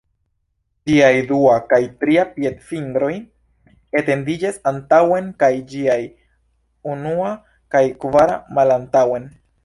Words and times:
Ĝiaj 0.91 1.09
dua 1.31 1.57
kaj 1.73 1.77
tria 2.03 2.23
piedfingroj 2.37 3.09
etendiĝas 4.01 4.57
antaŭen 4.71 5.27
kaj 5.43 5.49
ĝiaj 5.73 5.99
unua 6.93 7.29
kaj 7.77 7.83
kvara 8.05 8.39
malantaŭen. 8.59 9.29